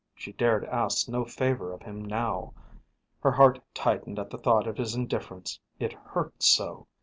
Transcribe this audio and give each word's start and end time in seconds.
She 0.15 0.31
dared 0.33 0.65
ask 0.65 1.07
no 1.07 1.25
favour 1.25 1.71
of 1.71 1.83
him 1.83 2.03
now. 2.03 2.55
Her 3.19 3.29
heart 3.33 3.61
tightened 3.75 4.17
at 4.17 4.31
the 4.31 4.39
thought 4.39 4.65
of 4.65 4.77
his 4.77 4.95
indifference. 4.95 5.59
It 5.79 5.93
hurt 5.93 6.41
so. 6.41 6.87